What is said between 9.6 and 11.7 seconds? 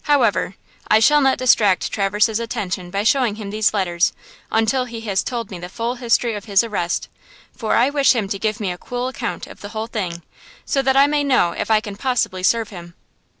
the whole thing, so that I may know if